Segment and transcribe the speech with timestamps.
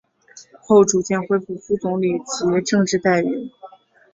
[0.59, 3.51] 后逐渐恢复副总理级政治待遇。